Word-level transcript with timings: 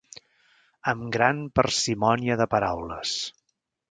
Amb 0.91 1.03
gran 1.17 1.43
parsimònia 1.59 2.39
de 2.43 2.47
paraules. 2.57 3.15